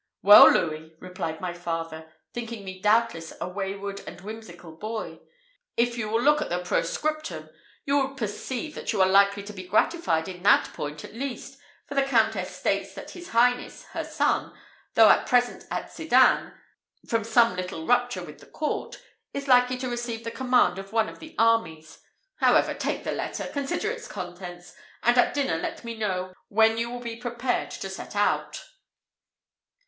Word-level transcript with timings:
"Well, 0.23 0.51
Louis," 0.51 0.93
replied 0.99 1.39
my 1.41 1.53
father, 1.53 2.11
thinking 2.33 2.65
me 2.65 2.81
doubtless 2.81 3.33
a 3.39 3.47
wayward 3.47 3.99
and 4.07 4.19
whimsical 4.19 4.75
boy, 4.75 5.19
"if 5.77 5.95
you 5.95 6.09
will 6.09 6.23
look 6.23 6.41
at 6.41 6.49
the 6.49 6.57
proscriptum, 6.63 7.51
you 7.85 7.95
will 7.99 8.15
perceive 8.15 8.73
that 8.73 8.91
you 8.91 8.99
are 9.03 9.07
likely 9.07 9.43
to 9.43 9.53
be 9.53 9.67
gratified 9.67 10.27
in 10.27 10.41
that 10.41 10.73
point 10.73 11.05
at 11.05 11.13
least, 11.13 11.59
for 11.85 11.93
the 11.93 12.01
Countess 12.01 12.49
states 12.49 12.95
that 12.95 13.11
his 13.11 13.29
highness, 13.29 13.83
her 13.93 14.03
son, 14.03 14.57
though 14.95 15.07
at 15.11 15.27
present 15.27 15.65
at 15.69 15.91
Sedan, 15.93 16.51
from 17.07 17.23
some 17.23 17.55
little 17.55 17.85
rupture 17.85 18.23
with 18.23 18.39
the 18.39 18.47
court, 18.47 18.99
is 19.35 19.47
likely 19.47 19.77
to 19.77 19.87
receive 19.87 20.23
the 20.23 20.31
command 20.31 20.79
of 20.79 20.91
one 20.91 21.09
of 21.09 21.19
the 21.19 21.35
armies. 21.37 21.99
However, 22.37 22.73
take 22.73 23.03
the 23.03 23.11
letter, 23.11 23.51
consider 23.53 23.91
its 23.91 24.07
contents, 24.07 24.73
and 25.03 25.15
at 25.19 25.35
dinner 25.35 25.57
let 25.57 25.83
me 25.83 25.95
know 25.95 26.33
when 26.47 26.79
you 26.79 26.89
will 26.89 27.01
be 27.01 27.17
prepared 27.17 27.69
to 27.69 27.87
set 27.87 28.15
out." 28.15 28.63